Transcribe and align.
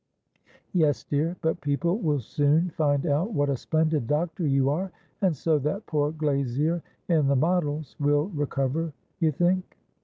"Yes, 0.73 1.03
dear; 1.03 1.35
but 1.43 1.61
people 1.61 1.99
will 1.99 2.19
soon 2.21 2.71
find 2.71 3.05
out 3.05 3.33
what 3.35 3.51
a 3.51 3.55
splendid 3.55 4.07
doctor 4.07 4.47
you 4.47 4.71
are; 4.71 4.91
and 5.21 5.35
so 5.35 5.59
that 5.59 5.85
poor 5.85 6.11
glazier 6.11 6.81
in 7.07 7.27
the 7.27 7.35
Models 7.35 7.95
will 7.99 8.29
recover, 8.29 8.93
you 9.19 9.31
think?" 9.31 9.77